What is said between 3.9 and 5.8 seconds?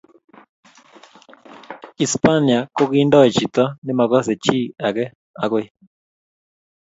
makase chi ake akoi